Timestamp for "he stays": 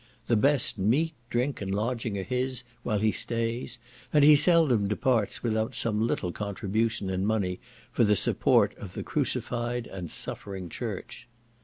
2.97-3.77